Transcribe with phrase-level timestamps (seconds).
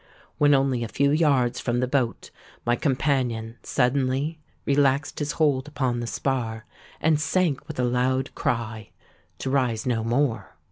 [0.39, 2.31] When only a few yards from the boat,
[2.65, 6.65] my companion suddenly relaxed his hold upon the spar,
[6.99, 10.55] and sank with a loud cry—to rise no more.